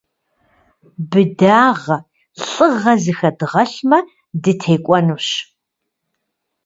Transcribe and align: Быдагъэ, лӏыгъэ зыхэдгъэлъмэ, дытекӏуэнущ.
Быдагъэ, 1.09 1.95
лӏыгъэ 2.45 2.93
зыхэдгъэлъмэ, 3.03 3.99
дытекӏуэнущ. 4.41 5.27